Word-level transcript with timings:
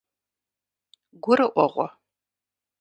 ГурыӀуэгъуэ? 1.23 1.87